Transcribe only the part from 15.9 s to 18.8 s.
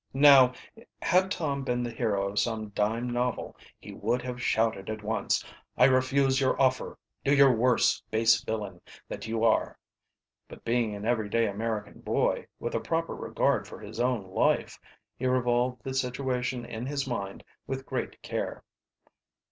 situation in his mind with great care.